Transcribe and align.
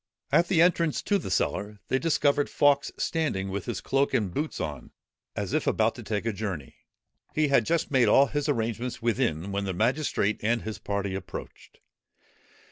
At 0.31 0.47
the 0.47 0.63
entrance 0.63 1.03
to 1.03 1.19
the 1.19 1.29
cellar, 1.29 1.79
they 1.89 1.99
discovered 1.99 2.49
Fawkes 2.49 2.91
standing 2.97 3.49
with 3.49 3.65
his 3.65 3.81
cloak 3.81 4.15
and 4.15 4.33
boots 4.33 4.59
on, 4.59 4.89
as 5.35 5.53
if 5.53 5.67
about 5.67 5.93
to 5.93 6.01
take 6.01 6.25
a 6.25 6.33
journey. 6.33 6.73
He 7.35 7.49
had 7.49 7.67
just 7.67 7.91
made 7.91 8.07
all 8.07 8.25
his 8.25 8.49
arrangements 8.49 9.03
within, 9.03 9.51
when 9.51 9.65
the 9.65 9.75
magistrate 9.75 10.39
and 10.41 10.63
his 10.63 10.79
party 10.79 11.13
approached. 11.13 11.81